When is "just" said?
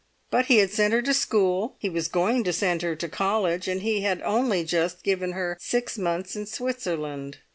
4.63-5.03